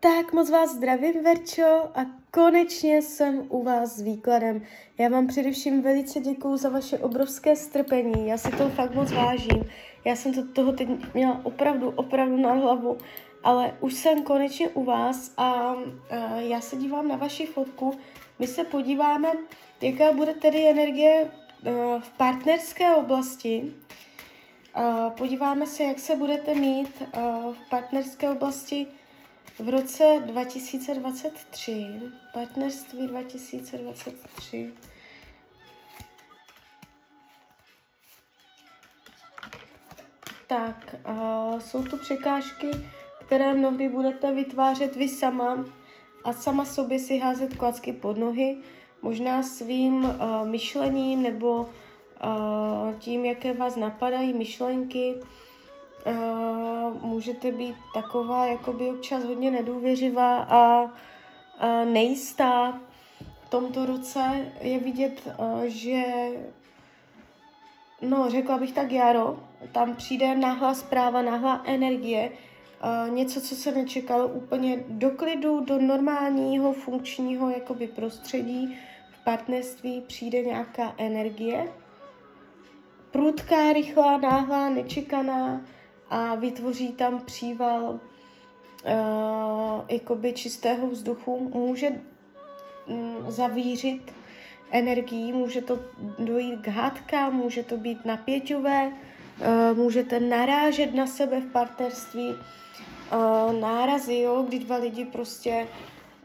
[0.00, 4.62] Tak moc vás zdravím, Verčo, a konečně jsem u vás s výkladem.
[4.98, 9.64] Já vám především velice děkuju za vaše obrovské strpení, já si to fakt moc vážím.
[10.04, 12.98] Já jsem to toho teď měla opravdu, opravdu na hlavu,
[13.44, 15.76] ale už jsem konečně u vás a, a
[16.36, 17.98] já se dívám na vaši fotku.
[18.38, 19.28] My se podíváme,
[19.80, 23.74] jaká bude tedy energie a, v partnerské oblasti.
[24.74, 27.18] A podíváme se, jak se budete mít a,
[27.52, 28.86] v partnerské oblasti
[29.58, 31.86] v roce 2023,
[32.32, 34.72] partnerství 2023,
[40.46, 42.70] tak uh, jsou tu překážky,
[43.26, 45.64] které mnohdy budete vytvářet vy sama
[46.24, 48.56] a sama sobě si házet klacky pod nohy,
[49.02, 55.14] možná svým uh, myšlením nebo uh, tím, jaké vás napadají myšlenky,
[56.06, 56.87] uh,
[57.18, 60.90] můžete být taková jakoby občas hodně nedůvěřivá a,
[61.58, 62.80] a nejistá.
[63.44, 66.02] V tomto roce je vidět, uh, že
[68.02, 69.38] no, řekla bych tak jaro,
[69.72, 75.78] tam přijde náhla zpráva, náhla energie, uh, něco, co se nečekalo úplně do klidu, do
[75.78, 78.78] normálního funkčního jakoby prostředí,
[79.10, 81.72] v partnerství přijde nějaká energie,
[83.10, 85.60] prudká, rychlá, náhlá, nečekaná,
[86.10, 88.00] a vytvoří tam příval uh,
[89.88, 91.50] jakoby čistého vzduchu.
[91.54, 91.88] Může
[92.86, 94.12] um, zavířit
[94.70, 95.78] energii, může to
[96.18, 103.52] dojít k hádkám, může to být napěťové, uh, můžete narážet na sebe v partnerství, uh,
[103.60, 105.66] nárazy, jo, kdy dva lidi prostě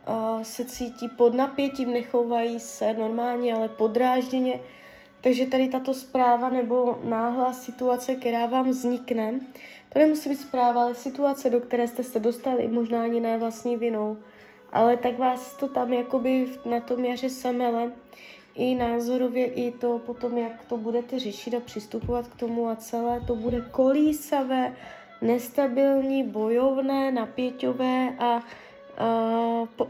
[0.08, 4.60] uh, se cítí pod napětím, nechovají se normálně, ale podrážděně.
[5.24, 9.40] Takže tady tato zpráva nebo náhlá situace, která vám vznikne,
[9.94, 13.78] to nemusí být zpráva, ale situace, do které jste se dostali, možná ani ne vlastní
[13.78, 14.18] vinou,
[14.72, 17.92] ale tak vás to tam jakoby na tom jaře semele,
[18.56, 23.22] i názorově, i to potom, jak to budete řešit a přistupovat k tomu a celé
[23.22, 24.76] to bude kolísavé,
[25.22, 28.44] nestabilní, bojovné, napěťové a, a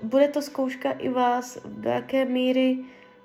[0.03, 2.77] bude to zkouška i vás, do jaké míry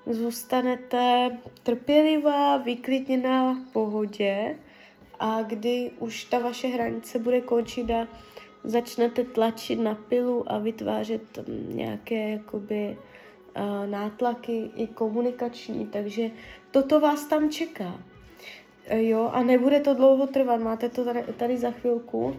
[0.09, 1.31] zůstanete
[1.63, 4.59] trpělivá, vyklidněná v pohodě
[5.21, 8.09] a kdy už ta vaše hranice bude končit a
[8.65, 12.97] začnete tlačit na pilu a vytvářet mm, nějaké jakoby
[13.87, 16.31] nátlaky i komunikační, takže
[16.71, 18.01] toto vás tam čeká.
[18.87, 22.37] E, jo, a nebude to dlouho trvat, máte to tady, tady za chvilku.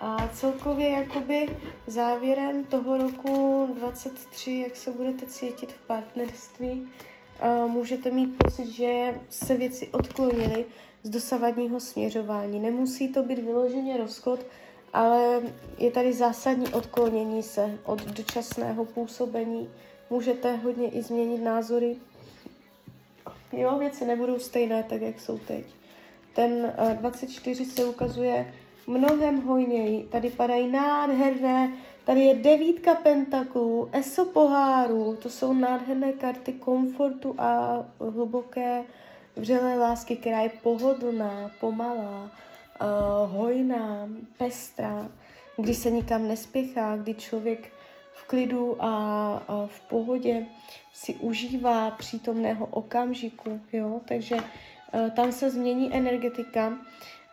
[0.00, 6.88] A celkově jakoby závěrem toho roku 23, jak se budete cítit v partnerství,
[7.66, 10.64] můžete mít pocit, že se věci odklonily
[11.02, 12.60] z dosavadního směřování.
[12.60, 14.40] Nemusí to být vyloženě rozchod,
[14.92, 15.40] ale
[15.78, 19.70] je tady zásadní odklonění se od dočasného působení.
[20.10, 21.96] Můžete hodně i změnit názory.
[23.52, 25.64] Jo, věci nebudou stejné, tak jak jsou teď.
[26.34, 28.54] Ten 24 se ukazuje
[28.88, 30.04] mnohem hojněji.
[30.04, 31.72] Tady padají nádherné,
[32.04, 38.84] tady je devítka pentaklů, eso pohárů, to jsou nádherné karty komfortu a hluboké
[39.36, 45.08] vřelé lásky, která je pohodlná, pomalá, uh, hojná, pestrá,
[45.56, 47.72] kdy se nikam nespěchá, kdy člověk
[48.12, 48.88] v klidu a,
[49.48, 50.46] a v pohodě
[50.92, 56.78] si užívá přítomného okamžiku, jo, takže uh, tam se změní energetika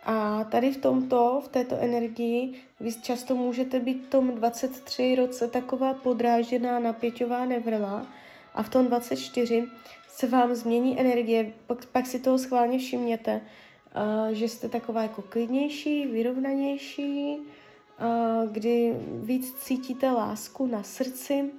[0.06, 5.48] a tady v tomto, v této energii, vy často můžete být v tom 23 roce
[5.48, 8.08] taková podrážděná, napěťová, nevrlá
[8.54, 9.68] a v tom 24
[10.08, 15.22] se vám změní energie, pak, pak si toho schválně všimněte, uh, že jste taková jako
[15.22, 18.94] klidnější, vyrovnanější, uh, kdy
[19.24, 21.52] víc cítíte lásku na srdci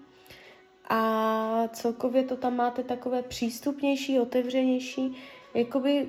[0.88, 5.16] a celkově to tam máte takové přístupnější, otevřenější,
[5.54, 6.08] jakoby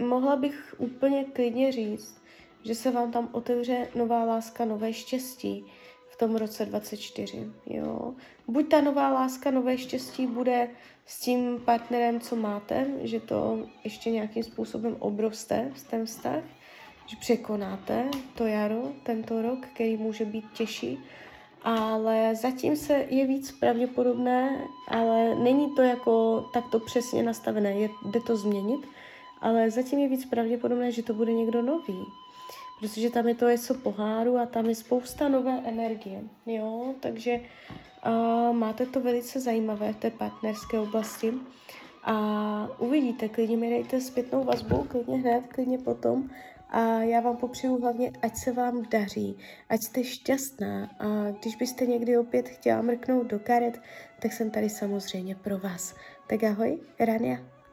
[0.00, 2.22] mohla bych úplně klidně říct,
[2.62, 5.64] že se vám tam otevře nová láska, nové štěstí
[6.08, 7.52] v tom roce 24.
[7.66, 8.14] Jo.
[8.48, 10.68] Buď ta nová láska, nové štěstí bude
[11.06, 16.42] s tím partnerem, co máte, že to ještě nějakým způsobem obroste, ten vztah,
[17.06, 20.98] že překonáte to jaro, tento rok, který může být těžší,
[21.62, 28.20] ale zatím se je víc pravděpodobné, ale není to jako takto přesně nastavené, je, jde
[28.20, 28.80] to změnit,
[29.40, 32.04] ale zatím je víc pravděpodobné, že to bude někdo nový,
[32.80, 37.40] protože tam je to něco poháru a tam je spousta nové energie, jo, takže
[38.06, 41.32] uh, máte to velice zajímavé v té partnerské oblasti.
[42.08, 46.30] A uvidíte, klidně mi dejte zpětnou vazbu, klidně hned, klidně potom,
[46.68, 49.36] a já vám popřeju hlavně, ať se vám daří,
[49.68, 50.90] ať jste šťastná.
[50.98, 53.80] A když byste někdy opět chtěla mrknout do karet,
[54.18, 55.94] tak jsem tady samozřejmě pro vás.
[56.26, 57.55] Tak ahoj, Rania.